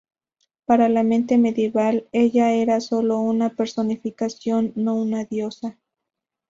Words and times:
Para 0.65 0.89
la 0.89 1.03
mente 1.03 1.37
medieval, 1.37 2.07
ella 2.11 2.53
era 2.53 2.79
solo 2.81 3.19
una 3.19 3.49
personificación, 3.51 4.73
no 4.75 4.95
una 4.95 5.25
diosa. 5.25 5.77